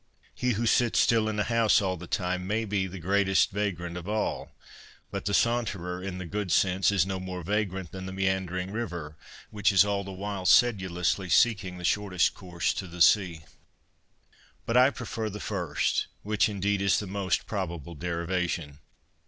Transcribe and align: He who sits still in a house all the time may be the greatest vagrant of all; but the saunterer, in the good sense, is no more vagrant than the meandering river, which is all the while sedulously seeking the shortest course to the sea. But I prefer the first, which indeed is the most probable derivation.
He 0.33 0.53
who 0.53 0.65
sits 0.65 0.97
still 0.97 1.29
in 1.29 1.39
a 1.39 1.43
house 1.43 1.79
all 1.79 1.95
the 1.95 2.07
time 2.07 2.47
may 2.47 2.65
be 2.65 2.87
the 2.87 2.97
greatest 2.97 3.51
vagrant 3.51 3.95
of 3.97 4.09
all; 4.09 4.55
but 5.11 5.25
the 5.25 5.31
saunterer, 5.35 6.01
in 6.01 6.17
the 6.17 6.25
good 6.25 6.51
sense, 6.51 6.91
is 6.91 7.05
no 7.05 7.19
more 7.19 7.43
vagrant 7.43 7.91
than 7.91 8.07
the 8.07 8.11
meandering 8.11 8.71
river, 8.71 9.15
which 9.51 9.71
is 9.71 9.85
all 9.85 10.03
the 10.03 10.11
while 10.11 10.47
sedulously 10.47 11.29
seeking 11.29 11.77
the 11.77 11.83
shortest 11.83 12.33
course 12.33 12.73
to 12.73 12.87
the 12.87 12.99
sea. 12.99 13.41
But 14.65 14.75
I 14.75 14.89
prefer 14.89 15.29
the 15.29 15.39
first, 15.39 16.07
which 16.23 16.49
indeed 16.49 16.81
is 16.81 16.97
the 16.97 17.05
most 17.05 17.45
probable 17.45 17.93
derivation. 17.93 18.79